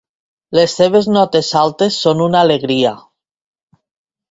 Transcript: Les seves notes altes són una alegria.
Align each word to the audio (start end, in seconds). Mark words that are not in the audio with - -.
Les 0.59 0.73
seves 0.79 1.09
notes 1.17 1.51
altes 1.61 1.99
són 2.07 2.25
una 2.29 2.41
alegria. 2.49 2.97